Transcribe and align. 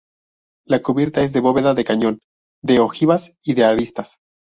La 0.65 0.81
cubierta 0.81 1.21
es 1.23 1.31
de 1.31 1.41
bóveda 1.41 1.75
de 1.75 1.83
cañón, 1.83 2.21
de 2.63 2.79
ojivas 2.79 3.37
y 3.43 3.53
de 3.53 3.65
aristas. 3.65 4.17